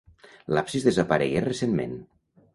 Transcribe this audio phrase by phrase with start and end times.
[0.57, 1.95] L'absis desaparegué recentment.